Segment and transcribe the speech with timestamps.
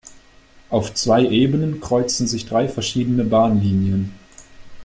[0.71, 4.15] Auf zwei Ebenen kreuzen sich drei verschiedene Bahnlinien.